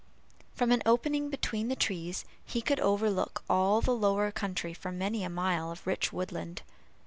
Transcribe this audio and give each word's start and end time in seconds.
From 0.51 0.71
an 0.71 0.81
opening 0.83 1.29
between 1.29 1.67
the 1.67 1.75
trees, 1.75 2.25
he 2.43 2.63
could 2.63 2.79
overlook 2.79 3.43
all 3.47 3.81
the 3.81 3.93
lower 3.93 4.31
country 4.31 4.73
for 4.73 4.91
many 4.91 5.23
a 5.23 5.29
mile 5.29 5.69
of 5.71 5.85
rich 5.85 6.11
woodland. 6.11 6.63